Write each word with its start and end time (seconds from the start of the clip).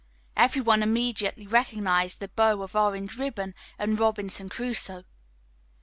Every 0.35 0.61
one 0.63 0.81
immediately 0.81 1.45
recognized 1.45 2.19
"The 2.21 2.27
Bow 2.29 2.63
of 2.63 2.75
Orange 2.75 3.19
Ribbon" 3.19 3.53
and 3.77 3.99
"Robinson 3.99 4.49
Crusoe." 4.49 5.03